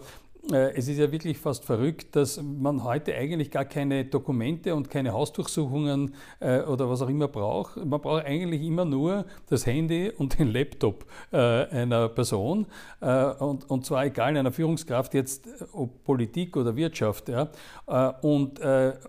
es 0.51 0.89
ist 0.89 0.97
ja 0.97 1.09
wirklich 1.11 1.37
fast 1.37 1.63
verrückt, 1.63 2.15
dass 2.17 2.41
man 2.41 2.83
heute 2.83 3.15
eigentlich 3.15 3.49
gar 3.49 3.63
keine 3.63 4.03
Dokumente 4.03 4.75
und 4.75 4.89
keine 4.89 5.13
Hausdurchsuchungen 5.13 6.15
äh, 6.41 6.59
oder 6.61 6.89
was 6.89 7.01
auch 7.01 7.07
immer 7.07 7.29
braucht. 7.29 7.77
Man 7.77 8.01
braucht 8.01 8.25
eigentlich 8.25 8.61
immer 8.61 8.83
nur 8.83 9.25
das 9.49 9.65
Handy 9.65 10.11
und 10.11 10.37
den 10.37 10.49
Laptop 10.49 11.05
äh, 11.31 11.37
einer 11.37 12.09
Person 12.09 12.67
und, 12.99 13.69
und 13.69 13.85
zwar 13.85 14.05
egal 14.05 14.35
einer 14.37 14.51
Führungskraft 14.51 15.13
jetzt 15.13 15.47
ob 15.71 16.03
Politik 16.03 16.55
oder 16.57 16.75
Wirtschaft 16.75 17.29
ja, 17.29 17.49
und, 18.21 18.59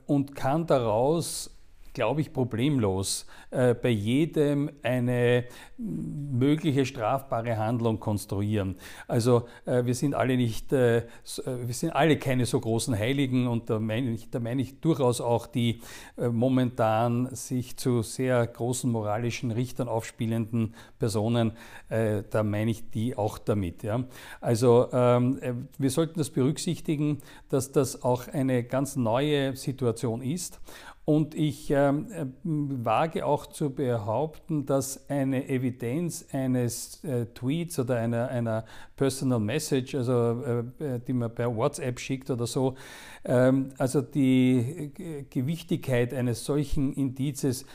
und 0.06 0.34
kann 0.34 0.66
daraus 0.66 1.53
glaube 1.94 2.20
ich, 2.20 2.32
problemlos 2.32 3.26
äh, 3.50 3.72
bei 3.72 3.88
jedem 3.88 4.70
eine 4.82 5.44
mögliche 5.78 6.84
strafbare 6.84 7.56
Handlung 7.56 8.00
konstruieren. 8.00 8.76
Also 9.06 9.46
äh, 9.64 9.84
wir 9.84 9.94
sind 9.94 10.14
alle 10.14 10.36
nicht, 10.36 10.72
äh, 10.72 10.98
äh 10.98 11.02
wir 11.44 11.74
sind 11.74 11.90
alle 11.90 12.18
keine 12.18 12.46
so 12.46 12.60
großen 12.60 12.98
Heiligen 12.98 13.46
und 13.46 13.70
da 13.70 13.78
meine 13.78 14.10
ich, 14.10 14.28
da 14.28 14.40
ich 14.40 14.80
durchaus 14.80 15.20
auch 15.20 15.46
die 15.46 15.80
äh, 16.16 16.28
momentan 16.28 17.34
sich 17.34 17.76
zu 17.76 18.02
sehr 18.02 18.44
großen 18.46 18.90
moralischen 18.90 19.52
Richtern 19.52 19.88
aufspielenden 19.88 20.74
Personen, 20.98 21.52
äh, 21.88 22.24
da 22.28 22.42
meine 22.42 22.72
ich 22.72 22.90
die 22.90 23.16
auch 23.16 23.38
damit. 23.38 23.84
Ja. 23.84 24.04
Also 24.40 24.88
ähm, 24.92 25.68
wir 25.78 25.90
sollten 25.90 26.18
das 26.18 26.30
berücksichtigen, 26.30 27.20
dass 27.48 27.70
das 27.70 28.02
auch 28.02 28.26
eine 28.26 28.64
ganz 28.64 28.96
neue 28.96 29.54
Situation 29.54 30.22
ist 30.22 30.60
und 31.04 31.34
ich 31.34 31.70
ähm, 31.70 32.10
äh, 32.10 32.26
wage 32.44 33.26
auch 33.26 33.46
zu 33.46 33.70
behaupten, 33.70 34.64
dass 34.64 35.08
eine 35.10 35.48
Evidenz 35.48 36.24
eines 36.32 37.04
äh, 37.04 37.26
Tweets 37.26 37.78
oder 37.78 37.96
einer, 37.96 38.28
einer 38.28 38.64
Personal 38.96 39.40
Message, 39.40 39.94
also 39.94 40.42
äh, 40.78 41.00
die 41.06 41.12
man 41.12 41.34
per 41.34 41.54
WhatsApp 41.54 42.00
schickt 42.00 42.30
oder 42.30 42.46
so, 42.46 42.76
ähm, 43.24 43.72
also 43.76 44.00
die 44.00 44.92
Gewichtigkeit 45.28 46.14
eines 46.14 46.44
solchen 46.44 46.94
Indizes 46.94 47.66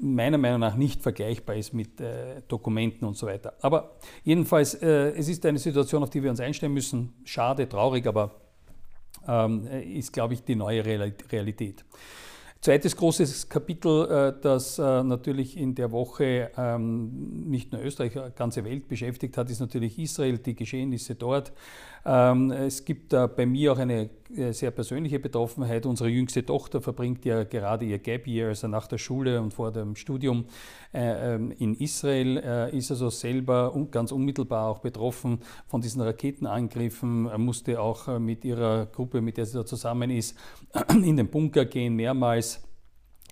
meiner 0.00 0.38
Meinung 0.38 0.60
nach 0.60 0.76
nicht 0.76 1.02
vergleichbar 1.02 1.56
ist 1.56 1.74
mit 1.74 2.00
äh, 2.00 2.40
Dokumenten 2.48 3.06
und 3.06 3.16
so 3.16 3.26
weiter. 3.26 3.54
Aber 3.60 3.96
jedenfalls, 4.22 4.74
äh, 4.74 5.10
es 5.10 5.28
ist 5.28 5.44
eine 5.44 5.58
Situation, 5.58 6.02
auf 6.02 6.10
die 6.10 6.22
wir 6.22 6.30
uns 6.30 6.40
einstellen 6.40 6.72
müssen. 6.72 7.12
Schade, 7.24 7.68
traurig, 7.68 8.06
aber 8.06 8.36
ähm, 9.26 9.66
ist, 9.66 10.12
glaube 10.12 10.34
ich, 10.34 10.44
die 10.44 10.54
neue 10.54 10.84
Realität. 10.84 11.84
Zweites 12.60 12.96
großes 12.96 13.48
Kapitel, 13.48 14.10
äh, 14.10 14.40
das 14.42 14.80
äh, 14.80 15.02
natürlich 15.04 15.56
in 15.56 15.76
der 15.76 15.92
Woche 15.92 16.50
ähm, 16.56 17.48
nicht 17.48 17.70
nur 17.70 17.80
Österreich, 17.82 18.14
die 18.14 18.20
ganze 18.34 18.64
Welt 18.64 18.88
beschäftigt 18.88 19.36
hat, 19.36 19.48
ist 19.48 19.60
natürlich 19.60 19.96
Israel, 19.96 20.38
die 20.38 20.56
Geschehnisse 20.56 21.14
dort. 21.14 21.52
Ähm, 22.04 22.50
es 22.50 22.84
gibt 22.84 23.10
bei 23.10 23.46
mir 23.46 23.72
auch 23.72 23.78
eine 23.78 24.10
äh, 24.34 24.52
sehr 24.52 24.72
persönliche 24.72 25.20
Betroffenheit. 25.20 25.86
Unsere 25.86 26.08
jüngste 26.08 26.44
Tochter 26.44 26.80
verbringt 26.80 27.24
ja 27.24 27.44
gerade 27.44 27.84
ihr 27.84 27.98
Gap 27.98 28.26
Year, 28.26 28.48
also 28.48 28.66
nach 28.66 28.88
der 28.88 28.98
Schule 28.98 29.40
und 29.40 29.54
vor 29.54 29.70
dem 29.70 29.94
Studium 29.94 30.46
ähm, 30.92 31.52
in 31.58 31.76
Israel, 31.76 32.70
ist 32.72 32.90
also 32.90 33.10
selber 33.10 33.72
ganz 33.90 34.10
unmittelbar 34.10 34.68
auch 34.68 34.78
betroffen 34.78 35.40
von 35.66 35.80
diesen 35.80 36.00
Raketenangriffen, 36.00 37.24
musste 37.40 37.80
auch 37.80 38.18
mit 38.18 38.44
ihrer 38.44 38.86
Gruppe, 38.86 39.20
mit 39.20 39.36
der 39.36 39.46
sie 39.46 39.58
da 39.58 39.66
zusammen 39.66 40.10
ist, 40.10 40.36
in 40.90 41.16
den 41.16 41.28
Bunker 41.28 41.64
gehen 41.64 41.94
mehrmals 41.94 42.57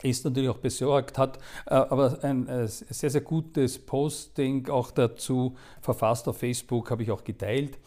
ist 0.02 0.24
natürlich 0.24 0.50
auch 0.50 0.58
besorgt, 0.58 1.18
hat 1.18 1.38
äh, 1.66 1.74
aber 1.74 2.18
ein 2.22 2.48
äh, 2.48 2.68
sehr, 2.68 3.10
sehr 3.10 3.22
gutes 3.22 3.78
Posting 3.78 4.68
auch 4.68 4.90
dazu 4.90 5.56
verfasst 5.80 6.28
auf 6.28 6.38
Facebook, 6.38 6.90
habe 6.90 7.02
ich 7.02 7.10
auch 7.10 7.24
geteilt. 7.24 7.78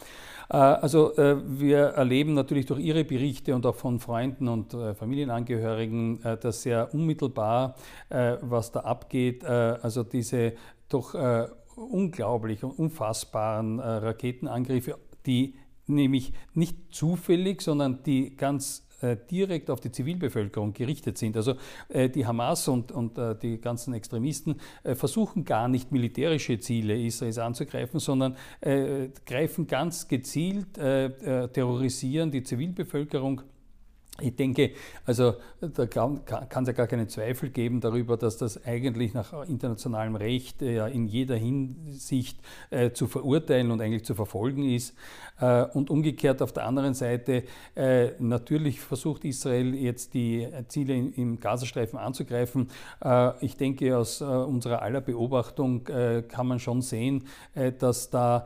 Äh, 0.49 0.57
also 0.57 1.13
wir 1.15 1.79
erleben 1.79 2.33
natürlich 2.33 2.65
durch 2.65 2.79
Ihre 2.79 3.03
Berichte 3.03 3.53
und 3.53 3.65
auch 3.65 3.75
von 3.75 3.99
Freunden 3.99 4.47
und 4.47 4.75
Familienangehörigen 4.97 6.19
das 6.41 6.63
sehr 6.63 6.93
unmittelbar, 6.93 7.75
was 8.09 8.71
da 8.71 8.81
abgeht. 8.81 9.45
Also 9.45 10.03
diese 10.03 10.53
doch 10.89 11.13
unglaublich 11.75 12.63
und 12.63 12.71
unfassbaren 12.71 13.79
Raketenangriffe, 13.79 14.97
die 15.25 15.53
nämlich 15.85 16.33
nicht 16.53 16.77
zufällig, 16.91 17.61
sondern 17.61 18.01
die 18.03 18.35
ganz 18.35 18.88
direkt 19.31 19.69
auf 19.69 19.79
die 19.79 19.91
Zivilbevölkerung 19.91 20.73
gerichtet 20.73 21.17
sind. 21.17 21.37
Also 21.37 21.55
äh, 21.89 22.09
die 22.09 22.25
Hamas 22.25 22.67
und, 22.67 22.91
und 22.91 23.17
äh, 23.17 23.35
die 23.35 23.59
ganzen 23.59 23.93
Extremisten 23.93 24.59
versuchen 24.83 25.45
gar 25.45 25.67
nicht 25.67 25.91
militärische 25.91 26.59
Ziele 26.59 26.99
Israels 26.99 27.37
anzugreifen, 27.37 27.99
sondern 27.99 28.35
greifen 29.25 29.67
ganz 29.67 30.07
gezielt, 30.07 30.73
terrorisieren 30.73 32.31
die 32.31 32.43
Zivilbevölkerung 32.43 33.41
ich 34.21 34.35
denke, 34.35 34.71
also 35.05 35.35
da 35.61 35.85
kann 35.85 36.21
es 36.27 36.67
ja 36.67 36.73
gar 36.73 36.87
keinen 36.87 37.09
Zweifel 37.09 37.49
geben 37.49 37.81
darüber, 37.81 38.17
dass 38.17 38.37
das 38.37 38.63
eigentlich 38.65 39.13
nach 39.13 39.47
internationalem 39.47 40.15
Recht 40.15 40.61
ja 40.61 40.87
in 40.87 41.07
jeder 41.07 41.35
Hinsicht 41.35 42.39
äh, 42.69 42.91
zu 42.91 43.07
verurteilen 43.07 43.71
und 43.71 43.81
eigentlich 43.81 44.05
zu 44.05 44.15
verfolgen 44.15 44.63
ist. 44.63 44.95
Äh, 45.39 45.63
und 45.73 45.89
umgekehrt 45.89 46.41
auf 46.41 46.51
der 46.51 46.65
anderen 46.65 46.93
Seite, 46.93 47.43
äh, 47.75 48.09
natürlich 48.19 48.79
versucht 48.79 49.25
Israel 49.25 49.73
jetzt 49.75 50.13
die 50.13 50.47
Ziele 50.67 50.95
in, 50.95 51.13
im 51.13 51.39
Gazastreifen 51.39 51.97
anzugreifen. 51.99 52.69
Äh, 53.03 53.45
ich 53.45 53.55
denke, 53.57 53.97
aus 53.97 54.21
äh, 54.21 54.25
unserer 54.25 54.81
aller 54.81 55.01
Beobachtung 55.01 55.87
äh, 55.87 56.23
kann 56.27 56.47
man 56.47 56.59
schon 56.59 56.81
sehen, 56.81 57.25
dass 57.79 58.09
da 58.09 58.45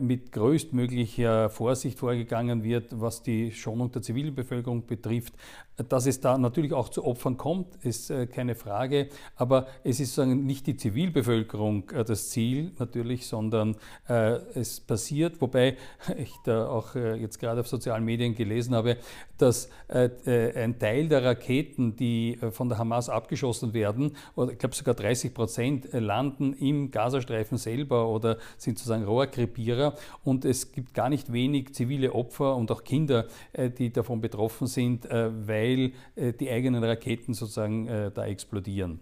mit 0.00 0.32
größtmöglicher 0.32 1.48
Vorsicht 1.48 1.98
vorgegangen 1.98 2.62
wird, 2.62 3.00
was 3.00 3.22
die 3.22 3.52
Schonung 3.52 3.90
der 3.90 4.02
Zivilbevölkerung 4.02 4.86
betrifft 4.86 5.11
betrifft. 5.20 5.34
Dass 5.76 6.04
es 6.04 6.20
da 6.20 6.36
natürlich 6.36 6.74
auch 6.74 6.90
zu 6.90 7.02
Opfern 7.02 7.38
kommt, 7.38 7.76
ist 7.82 8.10
äh, 8.10 8.26
keine 8.26 8.54
Frage, 8.54 9.08
aber 9.36 9.66
es 9.84 10.00
ist 10.00 10.18
nicht 10.18 10.66
die 10.66 10.76
Zivilbevölkerung 10.76 11.88
äh, 11.90 12.04
das 12.04 12.28
Ziel 12.28 12.72
natürlich, 12.78 13.26
sondern 13.26 13.76
äh, 14.06 14.32
es 14.54 14.80
passiert, 14.80 15.40
wobei 15.40 15.78
ich 16.18 16.34
da 16.44 16.68
auch 16.68 16.94
jetzt 16.94 17.38
gerade 17.38 17.60
auf 17.60 17.68
sozialen 17.68 18.04
Medien 18.04 18.34
gelesen 18.34 18.74
habe, 18.74 18.98
dass 19.38 19.70
ein 19.88 20.78
Teil 20.78 21.08
der 21.08 21.24
Raketen, 21.24 21.96
die 21.96 22.38
von 22.50 22.68
der 22.68 22.78
Hamas 22.78 23.08
abgeschossen 23.08 23.72
werden, 23.72 24.16
oder 24.36 24.52
ich 24.52 24.58
glaube 24.58 24.74
sogar 24.74 24.94
30 24.94 25.34
Prozent, 25.34 25.88
landen 25.92 26.52
im 26.54 26.90
Gazastreifen 26.90 27.58
selber 27.58 28.08
oder 28.08 28.38
sind 28.58 28.78
sozusagen 28.78 29.04
Rohrkrepierer. 29.04 29.94
Und 30.22 30.44
es 30.44 30.72
gibt 30.72 30.94
gar 30.94 31.08
nicht 31.08 31.32
wenig 31.32 31.74
zivile 31.74 32.12
Opfer 32.12 32.56
und 32.56 32.70
auch 32.70 32.84
Kinder, 32.84 33.26
die 33.78 33.92
davon 33.92 34.20
betroffen 34.20 34.66
sind, 34.66 35.08
weil 35.10 35.61
weil 35.62 35.92
äh, 36.16 36.32
die 36.32 36.50
eigenen 36.50 36.82
Raketen 36.82 37.34
sozusagen 37.34 37.86
äh, 37.86 38.10
da 38.10 38.26
explodieren. 38.26 39.00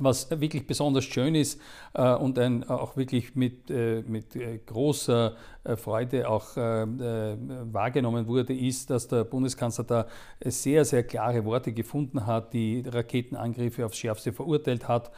Was 0.00 0.30
wirklich 0.30 0.66
besonders 0.66 1.04
schön 1.04 1.34
ist 1.34 1.60
äh, 1.94 2.14
und 2.14 2.38
ein, 2.38 2.68
auch 2.68 2.96
wirklich 2.96 3.34
mit, 3.34 3.70
äh, 3.70 4.02
mit 4.06 4.36
äh, 4.36 4.58
großer 4.64 5.34
äh, 5.64 5.76
Freude 5.76 6.28
auch 6.28 6.56
wahrgenommen 6.56 8.26
wurde, 8.26 8.54
ist, 8.54 8.90
dass 8.90 9.08
der 9.08 9.24
Bundeskanzler 9.24 9.84
da 9.84 10.06
sehr, 10.44 10.84
sehr 10.84 11.02
klare 11.02 11.44
Worte 11.44 11.72
gefunden 11.72 12.26
hat, 12.26 12.52
die 12.52 12.82
Raketenangriffe 12.86 13.84
aufs 13.84 13.98
Schärfste 13.98 14.32
verurteilt 14.32 14.88
hat 14.88 15.10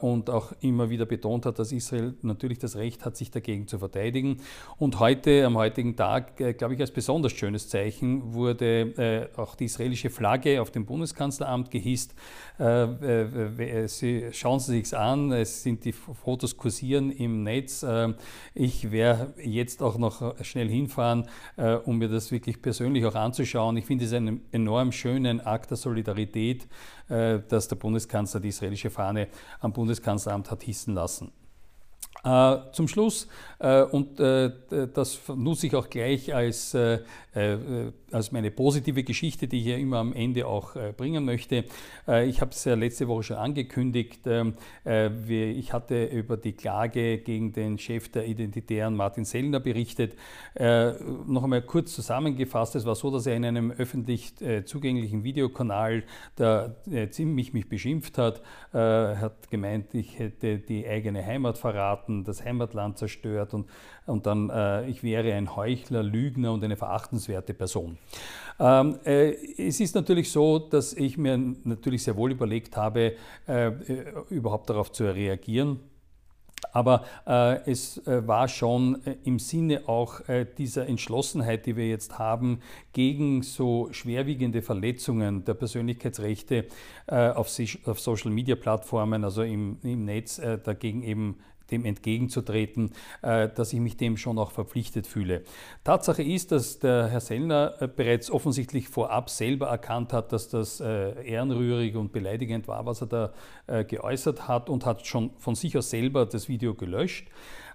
und 0.00 0.30
auch 0.30 0.52
immer 0.60 0.88
wieder 0.88 1.04
betont 1.04 1.44
hat, 1.46 1.58
dass 1.58 1.72
Israel 1.72 2.14
natürlich 2.22 2.58
das 2.58 2.76
Recht 2.76 3.04
hat, 3.04 3.16
sich 3.16 3.30
dagegen 3.30 3.68
zu 3.68 3.78
verteidigen. 3.78 4.38
Und 4.78 4.98
heute, 4.98 5.44
am 5.44 5.56
heutigen 5.56 5.94
Tag, 5.94 6.36
glaube 6.56 6.74
ich, 6.74 6.80
als 6.80 6.90
besonders 6.90 7.32
schönes 7.32 7.68
Zeichen 7.68 8.32
wurde 8.34 9.28
auch 9.36 9.54
die 9.54 9.66
israelische 9.66 10.10
Flagge 10.10 10.60
auf 10.60 10.70
dem 10.70 10.86
Bundeskanzleramt 10.86 11.70
gehisst. 11.70 12.14
Sie, 13.98 14.28
schauen 14.32 14.60
Sie 14.60 14.80
sich 14.80 14.96
an, 14.96 15.32
es 15.32 15.62
sind 15.62 15.84
die 15.84 15.92
Fotos 15.92 16.56
kursieren 16.56 17.10
im 17.10 17.42
Netz. 17.42 17.84
Ähm, 17.86 18.14
ich 18.54 18.90
werde 18.90 19.34
jetzt 19.42 19.82
auch 19.82 19.98
noch 19.98 20.42
schnell 20.44 20.68
hinfahren, 20.68 21.28
äh, 21.56 21.74
um 21.74 21.98
mir 21.98 22.08
das 22.08 22.30
wirklich 22.32 22.62
persönlich 22.62 23.04
auch 23.04 23.14
anzuschauen. 23.14 23.76
Ich 23.76 23.86
finde 23.86 24.04
es 24.04 24.12
einen 24.12 24.42
enorm 24.52 24.92
schönen 24.92 25.40
Akt 25.40 25.70
der 25.70 25.76
Solidarität, 25.76 26.66
äh, 27.08 27.40
dass 27.48 27.68
der 27.68 27.76
Bundeskanzler 27.76 28.40
die 28.40 28.48
israelische 28.48 28.90
Fahne 28.90 29.28
am 29.60 29.72
Bundeskanzleramt 29.72 30.50
hat 30.50 30.62
hissen 30.62 30.94
lassen. 30.94 31.32
Äh, 32.24 32.56
zum 32.72 32.88
Schluss, 32.88 33.28
äh, 33.60 33.82
und 33.82 34.18
äh, 34.20 34.50
das 34.92 35.20
nutze 35.34 35.68
ich 35.68 35.74
auch 35.74 35.88
gleich 35.88 36.34
als, 36.34 36.76
als 38.10 38.32
meine 38.32 38.50
positive 38.50 39.04
Geschichte, 39.04 39.46
die 39.46 39.58
ich 39.60 39.66
ja 39.66 39.76
immer 39.76 39.98
am 39.98 40.12
Ende 40.12 40.46
auch 40.46 40.74
bringen 40.96 41.24
möchte. 41.24 41.64
ich 42.26 42.40
habe 42.40 42.50
es 42.50 42.64
ja 42.64 42.74
letzte 42.74 43.06
Woche 43.06 43.22
schon 43.22 43.36
angekündigt. 43.36 44.26
Ähm, 44.26 44.54
ich 45.28 45.72
hatte 45.72 46.06
über 46.06 46.36
die 46.36 46.54
Klage 46.54 47.18
gegen 47.18 47.52
den 47.52 47.78
Chef 47.78 48.08
der 48.08 48.26
Identitären 48.26 48.96
Martin 48.96 49.24
Sellner 49.24 49.60
berichtet. 49.60 50.14
noch 50.58 51.44
einmal 51.44 51.62
kurz 51.62 51.94
zusammengefasst, 51.94 52.74
es 52.74 52.84
war 52.86 52.96
so, 52.96 53.10
dass 53.12 53.26
er 53.26 53.36
in 53.36 53.44
einem 53.44 53.70
öffentlich 53.70 54.34
zugänglichen 54.64 55.22
Videokanal 55.22 56.02
da 56.34 56.74
ziemlich 57.10 57.52
mich 57.52 57.68
beschimpft 57.68 58.18
hat. 58.18 58.42
Er 58.72 59.20
hat 59.20 59.48
gemeint, 59.48 59.94
ich 59.94 60.18
hätte 60.18 60.58
die 60.58 60.88
eigene 60.88 61.24
Heimat 61.24 61.56
verraten 61.56 62.07
das 62.24 62.44
Heimatland 62.44 62.98
zerstört 62.98 63.54
und, 63.54 63.68
und 64.06 64.26
dann 64.26 64.50
äh, 64.50 64.88
ich 64.88 65.02
wäre 65.02 65.32
ein 65.34 65.54
Heuchler, 65.56 66.02
Lügner 66.02 66.52
und 66.52 66.64
eine 66.64 66.76
verachtenswerte 66.76 67.54
Person. 67.54 67.98
Ähm, 68.58 68.98
äh, 69.04 69.34
es 69.56 69.80
ist 69.80 69.94
natürlich 69.94 70.30
so, 70.30 70.58
dass 70.58 70.92
ich 70.92 71.16
mir 71.18 71.38
natürlich 71.64 72.02
sehr 72.02 72.16
wohl 72.16 72.32
überlegt 72.32 72.76
habe, 72.76 73.14
äh, 73.46 73.68
äh 73.68 74.04
überhaupt 74.30 74.68
darauf 74.70 74.92
zu 74.92 75.04
reagieren. 75.04 75.80
Aber 76.72 77.04
äh, 77.26 77.70
es 77.70 77.98
äh, 78.06 78.26
war 78.26 78.48
schon 78.48 79.04
äh, 79.04 79.16
im 79.24 79.38
Sinne 79.38 79.88
auch 79.88 80.28
äh, 80.28 80.46
dieser 80.56 80.86
Entschlossenheit, 80.86 81.66
die 81.66 81.76
wir 81.76 81.88
jetzt 81.88 82.18
haben, 82.18 82.60
gegen 82.92 83.42
so 83.42 83.88
schwerwiegende 83.92 84.62
Verletzungen 84.62 85.44
der 85.44 85.54
Persönlichkeitsrechte 85.54 86.66
äh, 87.06 87.30
auf, 87.30 87.50
auf 87.86 88.00
Social-Media-Plattformen, 88.00 89.24
also 89.24 89.42
im, 89.42 89.78
im 89.82 90.04
Netz, 90.04 90.40
dagegen 90.64 91.02
eben 91.02 91.38
dem 91.70 91.84
entgegenzutreten, 91.84 92.92
äh, 93.22 93.48
dass 93.48 93.72
ich 93.72 93.80
mich 93.80 93.96
dem 93.96 94.16
schon 94.16 94.38
auch 94.38 94.50
verpflichtet 94.50 95.06
fühle. 95.06 95.42
Tatsache 95.84 96.22
ist, 96.22 96.52
dass 96.52 96.78
der 96.78 97.08
Herr 97.08 97.20
Sellner 97.20 97.74
äh, 97.80 97.88
bereits 97.88 98.30
offensichtlich 98.30 98.88
vorab 98.88 99.30
selber 99.30 99.68
erkannt 99.68 100.12
hat, 100.12 100.32
dass 100.32 100.48
das 100.48 100.80
äh, 100.80 101.24
ehrenrührig 101.24 101.96
und 101.96 102.12
beleidigend 102.12 102.68
war, 102.68 102.86
was 102.86 103.02
er 103.02 103.06
da 103.06 103.32
geäußert 103.84 104.48
hat 104.48 104.70
und 104.70 104.86
hat 104.86 105.06
schon 105.06 105.30
von 105.36 105.54
sich 105.54 105.76
aus 105.76 105.90
selber 105.90 106.24
das 106.24 106.48
Video 106.48 106.74
gelöscht. 106.74 107.28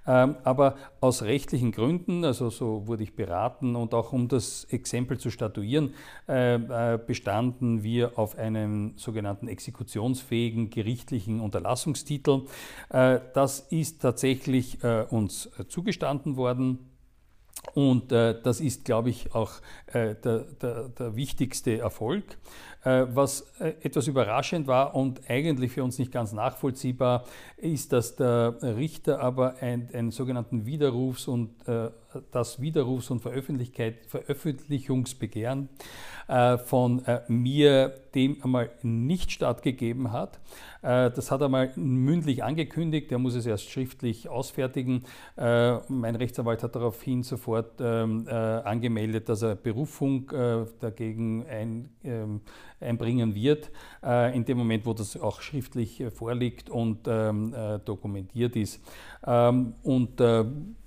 Ähm, 0.06 0.36
aber 0.44 0.76
aus 1.00 1.24
rechtlichen 1.24 1.72
Gründen, 1.72 2.26
also 2.26 2.50
so 2.50 2.88
wurde 2.88 3.04
ich 3.04 3.16
beraten 3.16 3.76
und 3.76 3.94
auch 3.94 4.12
um 4.12 4.28
das 4.28 4.66
Exempel 4.66 5.18
zu 5.18 5.30
statuieren, 5.30 5.94
äh, 6.28 6.56
äh, 6.56 6.98
bestanden 6.98 7.84
wir 7.84 8.20
auf 8.20 8.38
einem 8.38 8.94
sogenannten 8.98 9.48
exekutionsfähigen 9.48 10.70
gerichtlichen 10.70 11.40
Unterlassungstitel. 11.40 12.42
Äh, 12.90 13.20
das 13.34 13.60
ist 13.60 14.02
tatsächlich 14.02 14.80
uns 15.10 15.50
zugestanden 15.68 16.36
worden. 16.36 16.93
Und 17.74 18.12
äh, 18.12 18.40
das 18.42 18.60
ist, 18.60 18.86
glaube 18.86 19.10
ich, 19.10 19.34
auch 19.34 19.52
äh, 19.88 20.16
der, 20.16 20.40
der, 20.62 20.90
der, 20.90 21.16
wichtigste 21.16 21.80
Erfolg. 21.80 22.24
Äh, 22.84 23.06
was 23.14 23.52
äh, 23.60 23.74
etwas 23.82 24.08
überraschend 24.08 24.68
war 24.68 24.94
und 24.94 25.22
eigentlich 25.30 25.72
für 25.72 25.84
uns 25.84 25.98
nicht 25.98 26.12
ganz 26.12 26.34
nachvollziehbar, 26.34 27.24
ist, 27.58 27.94
dass 27.94 28.16
der 28.16 28.58
Richter 28.62 29.22
aber 29.22 29.56
einen 29.62 30.12
sogenannten 30.12 30.66
Widerrufs- 30.66 31.28
und 31.28 31.68
äh, 31.68 31.90
das 32.32 32.62
Widerrufs- 32.62 33.10
und 33.10 33.22
Veröffentlichungsbegehren 33.22 35.70
äh, 36.28 36.58
von 36.58 37.06
äh, 37.06 37.22
mir 37.28 37.94
dem 38.16 38.42
einmal 38.44 38.72
nicht 38.82 39.32
stattgegeben 39.32 40.12
hat. 40.12 40.40
Äh, 40.82 41.12
das 41.12 41.32
hat 41.32 41.42
er 41.42 41.50
mal 41.50 41.72
mündlich 41.76 42.44
angekündigt, 42.44 43.12
er 43.12 43.20
muss 43.20 43.36
es 43.36 43.46
erst 43.46 43.70
schriftlich 43.70 44.30
ausfertigen. 44.30 45.04
Mein 45.36 46.16
Rechtsanwalt 46.16 46.64
hat 46.64 46.76
daraufhin 46.76 47.24
sofort 47.24 47.82
ähm, 47.82 48.28
angemeldet, 48.28 49.30
dass 49.30 49.42
er 49.42 49.56
Berufung 49.56 50.32
dagegen 50.80 51.46
ein, 51.48 51.90
ähm, 52.04 52.42
einbringen 52.80 53.36
wird, 53.36 53.72
in 54.34 54.46
dem 54.46 54.58
Moment, 54.58 54.86
wo 54.86 54.94
das 54.94 55.20
auch 55.20 55.42
schriftlich 55.42 56.04
vorliegt 56.14 56.70
und 56.70 57.08
ähm, 57.08 57.54
dokumentiert 57.86 58.56
ist. 58.56 58.82
Und 59.24 60.22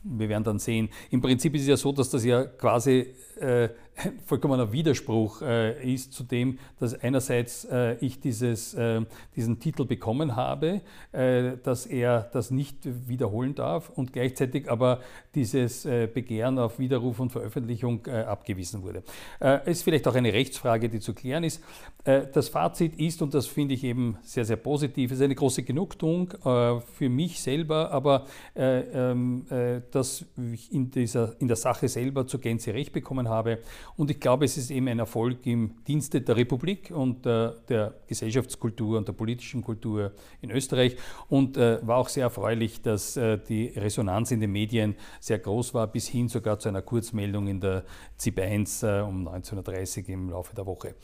wir 0.08 0.28
werden 0.28 0.44
dann 0.44 0.58
sehen. 0.58 0.88
Im 1.10 1.20
Prinzip 1.20 1.54
ist 1.54 1.62
es 1.62 1.68
ja 1.68 1.76
so, 1.76 1.92
dass 1.92 2.10
das 2.10 2.24
ja 2.24 2.44
quasi 2.44 3.14
äh, 3.40 3.68
ein 3.96 4.18
vollkommener 4.26 4.72
Widerspruch 4.72 5.42
äh, 5.42 5.94
ist 5.94 6.12
zu 6.12 6.24
dem, 6.24 6.58
dass 6.78 6.94
einerseits 6.94 7.64
äh, 7.64 7.96
ich 7.96 8.20
dieses, 8.20 8.74
äh, 8.74 9.02
diesen 9.34 9.58
Titel 9.58 9.84
bekommen 9.84 10.36
habe, 10.36 10.82
äh, 11.12 11.52
dass 11.62 11.86
er 11.86 12.28
das 12.32 12.50
nicht 12.50 12.76
wiederholen 13.08 13.54
darf 13.54 13.90
und 13.90 14.12
gleichzeitig 14.12 14.70
aber 14.70 15.00
dieses 15.34 15.84
äh, 15.84 16.08
Begehren 16.12 16.58
auf 16.58 16.78
Widerruf 16.78 17.20
und 17.20 17.30
Veröffentlichung 17.30 18.06
abgewiesen 18.06 18.82
wurde. 18.82 19.02
Es 19.40 19.78
ist 19.78 19.82
vielleicht 19.82 20.06
auch 20.08 20.14
eine 20.14 20.32
Rechtsfrage, 20.32 20.88
die 20.88 21.00
zu 21.00 21.14
klären 21.14 21.44
ist. 21.44 21.62
das 22.04 22.48
Fazit 22.48 22.98
ist, 22.98 23.20
und 23.22 23.34
das 23.34 23.46
finde 23.46 23.74
ich 23.74 23.84
eben 23.84 24.16
sehr, 24.22 24.44
sehr 24.44 24.56
positiv, 24.56 25.12
ist 25.12 25.20
eine 25.20 25.34
große 25.34 25.62
Genugtuung 25.62 26.32
für 26.40 27.08
mich 27.08 27.40
selber, 27.40 27.90
aber 27.90 28.26
ähm, 28.54 29.44
dass 29.90 30.24
ich 30.52 30.72
in, 30.72 30.90
dieser, 30.90 31.34
in 31.40 31.48
der 31.48 31.56
Sache 31.56 31.88
selber 31.88 32.26
zur 32.26 32.40
Gänze 32.40 32.74
recht 32.74 32.92
bekommen 32.92 33.28
habe. 33.28 33.58
Und 33.96 34.10
ich 34.10 34.20
glaube, 34.20 34.44
es 34.44 34.56
ist 34.56 34.70
eben 34.70 34.88
ein 34.88 34.98
Erfolg 34.98 35.46
im 35.46 35.74
Dienste 35.86 36.20
der 36.20 36.36
Republik 36.36 36.90
und 36.90 37.26
äh, 37.26 37.52
der 37.68 37.94
Gesellschaftskultur 38.06 38.98
und 38.98 39.08
der 39.08 39.12
politischen 39.12 39.62
Kultur 39.62 40.12
in 40.40 40.50
Österreich. 40.50 40.96
Und 41.28 41.56
äh, 41.56 41.78
war 41.86 41.98
auch 41.98 42.08
sehr 42.08 42.24
erfreulich, 42.24 42.82
dass 42.82 43.16
äh, 43.16 43.38
die 43.38 43.68
Resonanz 43.68 44.30
in 44.30 44.40
den 44.40 44.52
Medien 44.52 44.96
sehr 45.20 45.38
groß 45.38 45.74
war, 45.74 45.86
bis 45.86 46.08
hin 46.08 46.28
sogar 46.28 46.58
zu 46.58 46.68
einer 46.68 46.82
Kurzmeldung 46.82 47.48
in 47.48 47.60
der 47.60 47.84
ZIP 48.16 48.40
1 48.40 48.82
äh, 48.82 49.04
um 49.06 49.28
19.30 49.28 50.02
Uhr 50.02 50.08
im 50.08 50.30
Laufe 50.30 50.54
der 50.54 50.66
Woche. 50.66 50.94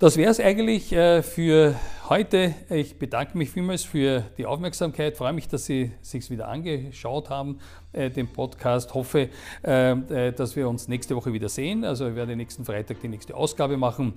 Das 0.00 0.16
wäre 0.16 0.30
es 0.30 0.38
eigentlich 0.38 0.92
äh, 0.92 1.24
für 1.24 1.74
heute. 2.08 2.54
Ich 2.70 3.00
bedanke 3.00 3.36
mich 3.36 3.50
vielmals 3.50 3.82
für 3.82 4.22
die 4.38 4.46
Aufmerksamkeit. 4.46 5.16
Freue 5.16 5.32
mich, 5.32 5.48
dass 5.48 5.66
Sie 5.66 5.90
sich 6.02 6.30
wieder 6.30 6.46
angeschaut 6.46 7.30
haben, 7.30 7.58
äh, 7.92 8.08
den 8.08 8.28
Podcast. 8.28 8.94
Hoffe, 8.94 9.28
äh, 9.62 10.32
dass 10.32 10.54
wir 10.54 10.68
uns 10.68 10.86
nächste 10.86 11.16
Woche 11.16 11.32
wieder 11.32 11.48
sehen. 11.48 11.84
Also 11.84 12.04
wir 12.04 12.14
werden 12.14 12.36
nächsten 12.36 12.64
Freitag 12.64 13.00
die 13.00 13.08
nächste 13.08 13.34
Ausgabe 13.34 13.76
machen. 13.76 14.12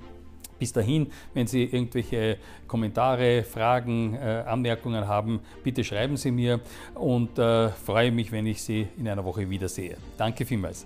Bis 0.60 0.72
dahin, 0.72 1.08
wenn 1.34 1.48
Sie 1.48 1.64
irgendwelche 1.64 2.38
Kommentare, 2.68 3.42
Fragen, 3.42 4.16
Anmerkungen 4.20 5.08
haben, 5.08 5.40
bitte 5.64 5.84
schreiben 5.84 6.18
Sie 6.18 6.30
mir 6.30 6.60
und 6.94 7.32
freue 7.34 8.12
mich, 8.12 8.32
wenn 8.32 8.46
ich 8.46 8.62
Sie 8.62 8.88
in 9.00 9.08
einer 9.08 9.26
Woche 9.26 9.50
wiedersehe. 9.50 9.98
Danke 10.18 10.46
vielmals. 10.46 10.86